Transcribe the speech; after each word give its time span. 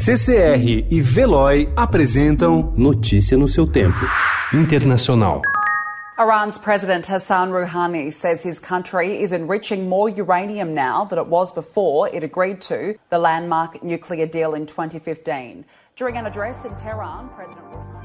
CCR 0.00 0.86
e 0.88 1.00
Veloy 1.00 1.68
apresentam 1.74 2.72
Notícia 2.76 3.36
no 3.36 3.48
seu 3.48 3.66
tempo. 3.66 3.98
Internacional. 4.54 5.42
Iran's 6.16 6.56
President 6.56 7.04
Hassan 7.04 7.50
Rouhani 7.50 8.12
says 8.12 8.44
his 8.44 8.60
country 8.60 9.20
is 9.20 9.32
enriching 9.32 9.88
more 9.88 10.08
uranium 10.08 10.72
now 10.72 11.04
than 11.04 11.18
it 11.18 11.26
was 11.26 11.52
before 11.52 12.08
it 12.14 12.22
agreed 12.22 12.60
to 12.60 12.96
the 13.10 13.18
landmark 13.18 13.82
nuclear 13.82 14.24
deal 14.24 14.54
in 14.54 14.66
2015. 14.66 15.64
During 15.96 16.16
an 16.16 16.26
address 16.26 16.64
in 16.64 16.76
Tehran, 16.76 17.28
President 17.30 17.66
Rouhani 17.66 17.97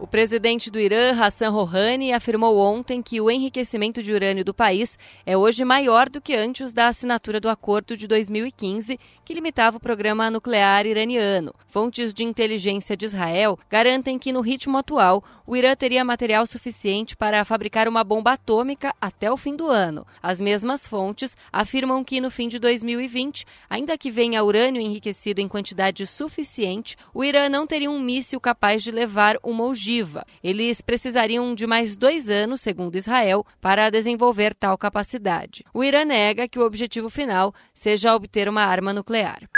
O 0.00 0.06
presidente 0.06 0.70
do 0.70 0.80
Irã, 0.80 1.12
Hassan 1.12 1.50
Rouhani, 1.50 2.14
afirmou 2.14 2.56
ontem 2.56 3.02
que 3.02 3.20
o 3.20 3.30
enriquecimento 3.30 4.02
de 4.02 4.14
urânio 4.14 4.42
do 4.42 4.54
país 4.54 4.98
é 5.26 5.36
hoje 5.36 5.62
maior 5.62 6.08
do 6.08 6.22
que 6.22 6.34
antes 6.34 6.72
da 6.72 6.88
assinatura 6.88 7.38
do 7.38 7.50
acordo 7.50 7.94
de 7.94 8.06
2015, 8.06 8.98
que 9.22 9.34
limitava 9.34 9.76
o 9.76 9.80
programa 9.80 10.30
nuclear 10.30 10.86
iraniano. 10.86 11.54
Fontes 11.66 12.14
de 12.14 12.24
inteligência 12.24 12.96
de 12.96 13.04
Israel 13.04 13.58
garantem 13.68 14.18
que, 14.18 14.32
no 14.32 14.40
ritmo 14.40 14.78
atual, 14.78 15.22
o 15.46 15.54
Irã 15.54 15.76
teria 15.76 16.02
material 16.02 16.46
suficiente 16.46 17.14
para 17.14 17.44
fabricar 17.44 17.86
uma 17.86 18.02
bomba 18.02 18.32
atômica 18.32 18.94
até 18.98 19.30
o 19.30 19.36
fim 19.36 19.54
do 19.54 19.68
ano. 19.68 20.06
As 20.22 20.40
mesmas 20.40 20.88
fontes 20.88 21.36
afirmam 21.52 22.02
que, 22.02 22.22
no 22.22 22.30
fim 22.30 22.48
de 22.48 22.58
2020, 22.58 23.44
ainda 23.68 23.98
que 23.98 24.10
venha 24.10 24.42
urânio 24.42 24.80
enriquecido 24.80 25.42
em 25.42 25.48
quantidade 25.48 26.06
suficiente, 26.06 26.96
o 27.12 27.22
Irã 27.22 27.50
não 27.50 27.66
teria 27.66 27.90
um 27.90 28.00
míssil 28.00 28.40
capaz 28.40 28.82
de 28.82 28.90
levar 28.90 29.36
uma 29.42 29.64
ogiva 29.64 29.89
eles 30.42 30.80
precisariam 30.80 31.54
de 31.54 31.66
mais 31.66 31.96
dois 31.96 32.28
anos, 32.28 32.60
segundo 32.60 32.96
Israel, 32.96 33.44
para 33.60 33.90
desenvolver 33.90 34.54
tal 34.54 34.76
capacidade. 34.78 35.64
O 35.74 35.82
Irã 35.82 36.04
nega 36.04 36.48
que 36.48 36.58
o 36.58 36.66
objetivo 36.66 37.10
final 37.10 37.54
seja 37.74 38.14
obter 38.14 38.48
uma 38.48 38.62
arma 38.62 38.92
nuclear. 38.92 39.48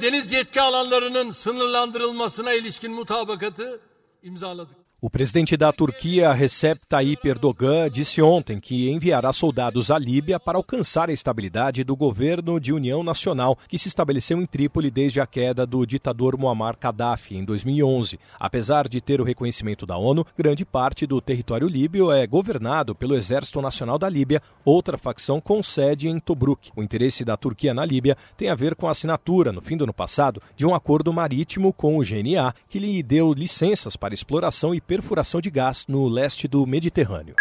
Deniz 0.00 0.32
yetki 0.32 0.60
alanlarının 0.60 1.30
sınırlandırılmasına 1.30 2.52
ilişkin 2.52 2.92
mutabakatı 2.92 3.80
imzaladık. 4.22 4.87
O 5.00 5.08
presidente 5.08 5.56
da 5.56 5.72
Turquia, 5.72 6.32
Recep 6.32 6.84
Tayyip 6.88 7.28
Erdogan, 7.28 7.88
disse 7.88 8.20
ontem 8.20 8.58
que 8.58 8.90
enviará 8.90 9.32
soldados 9.32 9.92
à 9.92 9.96
Líbia 9.96 10.40
para 10.40 10.58
alcançar 10.58 11.08
a 11.08 11.12
estabilidade 11.12 11.84
do 11.84 11.94
governo 11.94 12.58
de 12.58 12.72
união 12.72 13.04
nacional 13.04 13.56
que 13.68 13.78
se 13.78 13.86
estabeleceu 13.86 14.42
em 14.42 14.44
Trípoli 14.46 14.90
desde 14.90 15.20
a 15.20 15.26
queda 15.26 15.64
do 15.64 15.86
ditador 15.86 16.36
Muammar 16.36 16.76
Gaddafi 16.80 17.36
em 17.36 17.44
2011. 17.44 18.18
Apesar 18.40 18.88
de 18.88 19.00
ter 19.00 19.20
o 19.20 19.24
reconhecimento 19.24 19.86
da 19.86 19.96
ONU, 19.96 20.26
grande 20.36 20.64
parte 20.64 21.06
do 21.06 21.20
território 21.20 21.68
líbio 21.68 22.10
é 22.10 22.26
governado 22.26 22.92
pelo 22.92 23.14
Exército 23.14 23.62
Nacional 23.62 24.00
da 24.00 24.08
Líbia, 24.08 24.42
outra 24.64 24.98
facção 24.98 25.40
com 25.40 25.62
sede 25.62 26.08
em 26.08 26.18
Tobruk. 26.18 26.72
O 26.74 26.82
interesse 26.82 27.24
da 27.24 27.36
Turquia 27.36 27.72
na 27.72 27.84
Líbia 27.84 28.16
tem 28.36 28.50
a 28.50 28.54
ver 28.56 28.74
com 28.74 28.88
a 28.88 28.90
assinatura, 28.90 29.52
no 29.52 29.62
fim 29.62 29.76
do 29.76 29.84
ano 29.84 29.94
passado, 29.94 30.42
de 30.56 30.66
um 30.66 30.74
acordo 30.74 31.12
marítimo 31.12 31.72
com 31.72 31.96
o 31.96 32.02
GNA 32.02 32.52
que 32.68 32.80
lhe 32.80 33.00
deu 33.00 33.32
licenças 33.32 33.94
para 33.94 34.12
exploração 34.12 34.74
e 34.74 34.87
perfuração 34.88 35.38
de 35.38 35.50
gás 35.50 35.84
no 35.86 36.08
leste 36.08 36.48
do 36.48 36.66
Mediterrâneo. 36.66 37.34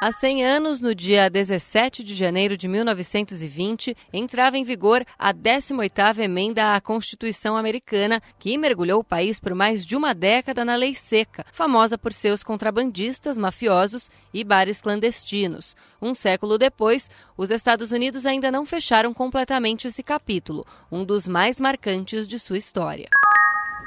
Há 0.00 0.10
100 0.10 0.46
anos, 0.46 0.80
no 0.80 0.94
dia 0.94 1.28
17 1.28 2.02
de 2.02 2.14
janeiro 2.14 2.56
de 2.56 2.66
1920, 2.66 3.94
entrava 4.10 4.56
em 4.56 4.64
vigor 4.64 5.04
a 5.18 5.34
18ª 5.34 6.20
emenda 6.20 6.74
à 6.74 6.80
Constituição 6.80 7.56
Americana, 7.56 8.22
que 8.38 8.56
mergulhou 8.56 9.00
o 9.00 9.04
país 9.04 9.38
por 9.38 9.54
mais 9.54 9.84
de 9.84 9.96
uma 9.96 10.14
década 10.14 10.64
na 10.64 10.76
lei 10.76 10.94
seca, 10.94 11.44
famosa 11.52 11.98
por 11.98 12.12
seus 12.12 12.42
contrabandistas, 12.42 13.36
mafiosos 13.36 14.10
e 14.32 14.42
bares 14.42 14.80
clandestinos. 14.80 15.76
Um 16.00 16.14
século 16.14 16.56
depois, 16.56 17.10
os 17.36 17.50
Estados 17.50 17.92
Unidos 17.92 18.24
ainda 18.24 18.50
não 18.50 18.64
fecharam 18.64 19.12
completamente 19.12 19.88
esse 19.88 20.02
capítulo, 20.02 20.64
um 20.90 21.04
dos 21.04 21.28
mais 21.28 21.60
marcantes 21.60 22.26
de 22.26 22.38
sua 22.38 22.56
história. 22.56 23.10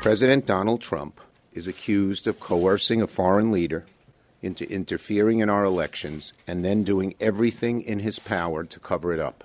President 0.03 0.45
Donald 0.45 0.85
Trump 0.87 1.17
is 1.53 1.67
accused 1.67 2.27
of 2.27 2.39
coercing 2.39 3.01
a 3.01 3.07
foreign 3.07 3.51
leader 3.51 3.85
into 4.41 4.69
interfering 4.71 5.39
in 5.39 5.49
our 5.49 5.63
elections 5.63 6.33
and 6.47 6.65
then 6.65 6.83
doing 6.83 7.13
everything 7.19 7.81
in 7.81 7.99
his 7.99 8.19
power 8.19 8.63
to 8.63 8.79
cover 8.79 9.13
it 9.13 9.19
up. 9.19 9.43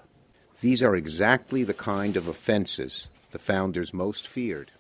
These 0.60 0.82
are 0.82 0.96
exactly 0.96 1.64
the 1.64 1.74
kind 1.74 2.16
of 2.16 2.28
offenses 2.28 3.08
the 3.32 3.38
founders 3.38 3.92
most 3.92 4.26
feared. 4.26 4.72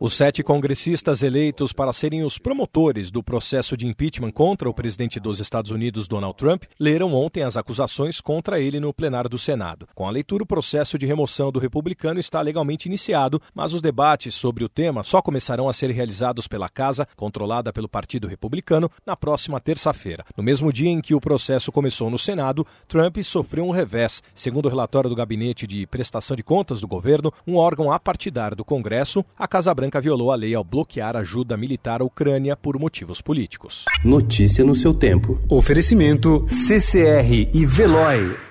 Os 0.00 0.14
sete 0.14 0.44
congressistas 0.44 1.24
eleitos 1.24 1.72
para 1.72 1.92
serem 1.92 2.22
os 2.22 2.38
promotores 2.38 3.10
do 3.10 3.20
processo 3.20 3.76
de 3.76 3.84
impeachment 3.84 4.30
contra 4.30 4.70
o 4.70 4.72
presidente 4.72 5.18
dos 5.18 5.40
Estados 5.40 5.72
Unidos, 5.72 6.06
Donald 6.06 6.36
Trump, 6.36 6.62
leram 6.78 7.12
ontem 7.12 7.42
as 7.42 7.56
acusações 7.56 8.20
contra 8.20 8.60
ele 8.60 8.78
no 8.78 8.94
plenário 8.94 9.28
do 9.28 9.36
Senado. 9.36 9.88
Com 9.96 10.06
a 10.06 10.10
leitura, 10.12 10.44
o 10.44 10.46
processo 10.46 10.96
de 10.96 11.04
remoção 11.04 11.50
do 11.50 11.58
republicano 11.58 12.20
está 12.20 12.40
legalmente 12.40 12.86
iniciado, 12.86 13.42
mas 13.52 13.72
os 13.72 13.80
debates 13.80 14.36
sobre 14.36 14.62
o 14.62 14.68
tema 14.68 15.02
só 15.02 15.20
começarão 15.20 15.68
a 15.68 15.72
ser 15.72 15.90
realizados 15.90 16.46
pela 16.46 16.68
Casa, 16.68 17.04
controlada 17.16 17.72
pelo 17.72 17.88
Partido 17.88 18.28
Republicano, 18.28 18.88
na 19.04 19.16
próxima 19.16 19.58
terça-feira. 19.58 20.24
No 20.36 20.44
mesmo 20.44 20.72
dia 20.72 20.90
em 20.90 21.00
que 21.00 21.12
o 21.12 21.20
processo 21.20 21.72
começou 21.72 22.08
no 22.08 22.18
Senado, 22.18 22.64
Trump 22.86 23.16
sofreu 23.24 23.64
um 23.64 23.72
revés. 23.72 24.22
Segundo 24.32 24.66
o 24.66 24.68
relatório 24.68 25.10
do 25.10 25.16
Gabinete 25.16 25.66
de 25.66 25.88
Prestação 25.88 26.36
de 26.36 26.44
Contas 26.44 26.80
do 26.80 26.86
governo, 26.86 27.32
um 27.44 27.56
órgão 27.56 27.90
apartidário 27.90 28.56
do 28.56 28.64
Congresso, 28.64 29.24
a 29.36 29.48
Casa 29.48 29.74
Branca 29.74 29.87
Branca 29.88 30.02
violou 30.02 30.30
a 30.30 30.36
lei 30.36 30.54
ao 30.54 30.62
bloquear 30.62 31.16
ajuda 31.16 31.56
militar 31.56 32.02
à 32.02 32.04
Ucrânia 32.04 32.54
por 32.54 32.78
motivos 32.78 33.22
políticos. 33.22 33.86
Notícia 34.04 34.62
no 34.62 34.74
seu 34.74 34.92
tempo. 34.92 35.40
Oferecimento 35.48 36.44
CCR 36.46 37.48
e 37.54 37.64
Veloy. 37.64 38.47